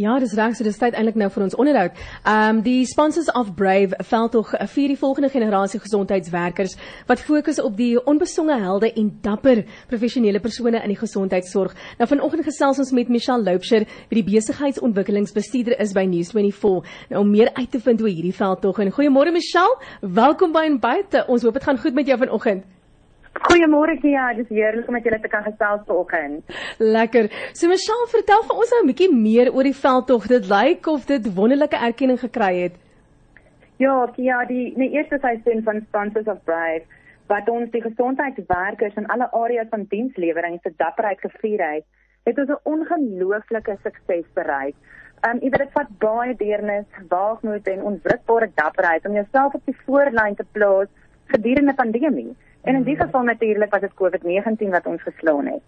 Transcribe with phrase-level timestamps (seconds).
[0.00, 1.98] Ja, dis reg, so dis tyd eintlik nou vir ons onderhoud.
[2.30, 6.78] Um die sponsors of Brave veldtog vir die volgende generasie gesondheidswerkers
[7.10, 9.60] wat fokus op die onbesonge helde en dapper
[9.92, 11.76] professionele persone in die gesondheidsorg.
[12.00, 17.36] Nou vanoggend gesels ons met Michelle Loupsher, wie die besigheidsontwikkelingsbestuurder is by News24, nou om
[17.36, 18.80] meer uit te vind oor hierdie veldtog.
[18.80, 21.26] En goeiemôre Michelle, welkom by en buite.
[21.28, 22.79] Ons hoop dit gaan goed met jou vanoggend.
[23.32, 26.44] Goeiemôre Kia, dis heerlik om met julle te kan gesels vanoggend.
[26.78, 27.30] Lekker.
[27.52, 30.26] So Michelle, vertel vir ons nou 'n bietjie meer oor die veldtog.
[30.26, 32.74] Dit lyk of dit wonderlike erkenning gekry het.
[33.76, 36.84] Ja, Kia, die die eerste seisoen van Sponsors of Brave
[37.30, 41.84] wat ons die gesondheidswerkers in alle areas van dienslewering se dapperheid gevier het,
[42.24, 44.74] het ons 'n ongelooflike sukses bereik.
[45.28, 49.76] Um jy weet dit vat baie deernis, waagmoed en onwrikbare dapperheid om jouself op die
[49.86, 50.88] voorlyn te plaas
[51.26, 52.36] gedurende pandemie.
[52.62, 53.00] En in die mm.
[53.00, 55.62] geval natuurlik was dit COVID-19 wat ons geslaan het.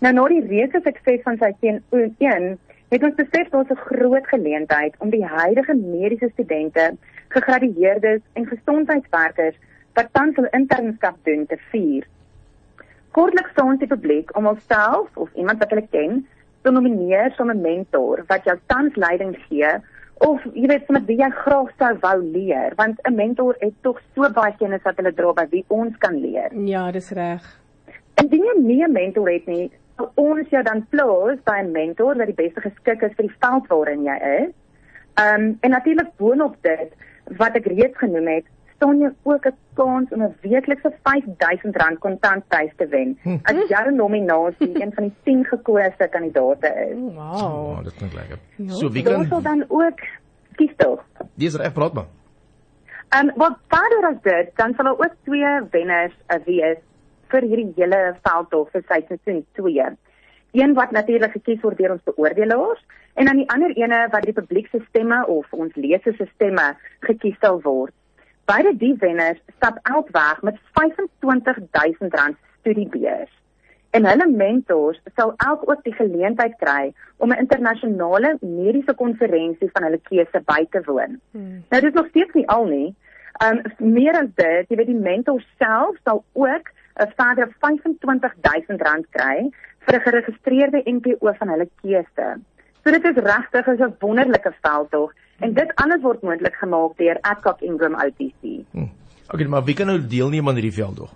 [0.00, 1.82] Nou na die reuse sukses van sy teen
[2.18, 2.58] 1,
[2.88, 6.96] het ons besef daar's 'n groot geleentheid om die huidige mediese studente,
[7.28, 9.56] gegradueerdes en gesondheidswerkers
[9.94, 12.06] wat tans hulle internskap doen te vier.
[13.10, 16.26] Kortliks staan ons die publiek om onsself of iemand wat hulle ken
[16.62, 19.70] te nomineer som 'n mentor wat jou tans leiding gee
[20.24, 24.00] of jy weet met wie jy graag sou wou leer want 'n mentor het tog
[24.14, 26.50] so baie kennis wat hulle dra by wie ons kan leer.
[26.64, 27.42] Ja, dis reg.
[28.22, 32.16] Indien jy nie 'n mentor het nie, sal ons jou dan plaas by 'n mentor
[32.16, 34.52] wat die beste geskik is vir die veld waarin jy is.
[35.14, 36.92] Ehm um, en natuurlik boonop dit
[37.36, 38.44] wat ek reeds genoem het,
[38.76, 43.38] staan jy ook 'n kans om 'n weeklikse R5000 kontantprys te wen hm.
[43.42, 46.96] as jy 'n nominasie een van die 10 gekose kandidaate is.
[46.96, 48.38] Wow, oh, dit klink lekker.
[48.56, 48.72] Ja.
[48.72, 50.00] So wie kan so dan ook
[50.56, 51.04] kies tog?
[51.34, 52.06] Dis reg praat maar.
[53.08, 56.78] En wat verder as dit, dan sal daar ook twee wenners uh, wees
[57.30, 59.84] vir hierdie hele veldtog vir seisoen 2.
[60.52, 62.82] Een wat natuurlik gekies word deur ons beoordelaars
[63.14, 66.74] en dan die ander ene wat die publiek se stemme of ons lesers se stemme
[67.00, 67.94] gekies sal word.
[68.46, 73.32] Beide die wenners stap elk weg met R25000 studiebeurs.
[73.90, 79.82] En hulle mentors sal elk ook die geleentheid kry om 'n internasionale mediese konferensie van
[79.82, 81.20] hulle keuse by te woon.
[81.30, 81.64] Hmm.
[81.70, 82.94] Nou dit is nog steeds nie al nie.
[83.46, 86.70] Um meer as dit, jy weet die mentor self sal ook
[87.00, 92.38] 'n verdere R25000 kry vir 'n geregistreerde NPO van hulle keuse.
[92.84, 97.60] So dit is regtig 'n wonderlike veldtog en dit alles word moontlik gemaak deur Adcock
[97.60, 98.64] Ingram OTC.
[98.72, 98.88] Hm.
[99.32, 101.12] Okay, maar wie kan nou deelneem aan hierdie veldtog?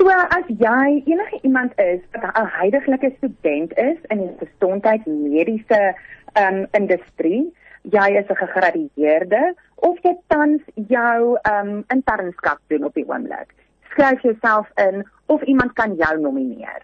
[0.00, 5.94] So as jy enige iemand is wat 'n huidigelike student is in die gesondheidsmediese
[6.40, 7.52] um, industrie,
[7.82, 13.52] jy is 'n gegradueerde of jy tans jou um, internskap doen op die oomblik,
[13.90, 16.80] skryf jouself in of iemand kan jou nomineer.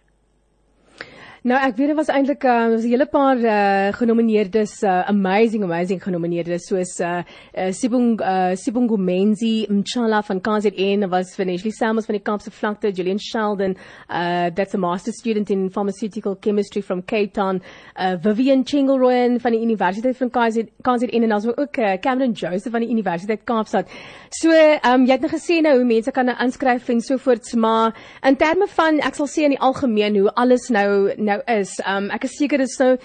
[1.46, 5.62] Nou ek weet dit was eintlik uh, was 'n hele paar uh, genomineerdes uh, amazing
[5.62, 7.22] amazing genomineerdes soos uh,
[7.54, 12.50] uh, Sibung uh, Sibungu Menzi Mchala van KZN was van Ashley Samos van die Kaapse
[12.50, 13.76] Vlakte Julian Sheldon
[14.10, 17.62] uh, that's a master student in pharmaceutical chemistry from Cape Town
[17.94, 22.72] uh, Vivian Chingelroen van die Universiteit van KZ, KZN en dan ook uh, Cameron Joseph
[22.72, 23.86] van die Universiteit Kaapstad.
[24.30, 27.54] So um, jy het nou gesê nou hoe mense kan nou inskryf en so voorts
[27.54, 27.94] maar
[28.26, 31.76] in terme van ek sal sê in die algemeen hoe alles nou nou nou is.
[31.86, 32.96] Um ek is seker dit is nou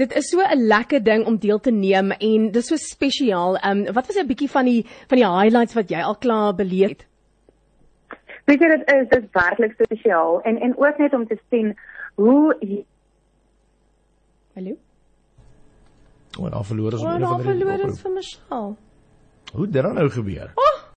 [0.00, 3.58] dit is so 'n lekker ding om deel te neem en dit is so spesiaal.
[3.64, 6.88] Um wat was 'n bietjie van die van die highlights wat jy al klaar beleef
[6.88, 7.06] het?
[8.46, 11.76] Weet jy dit is dit werklik spesiaal en en ook net om te sien
[12.14, 12.56] hoe
[14.54, 14.76] Hallo.
[16.40, 18.74] Wat al verloor een van die Wat al verloor is vir Michelle.
[19.52, 20.52] Hoe dit dan nou gebeur?
[20.54, 20.71] Oh,